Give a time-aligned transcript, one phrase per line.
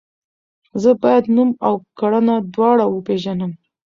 [0.81, 3.51] زه باید نوم او کړنه دواړه وپیژنم.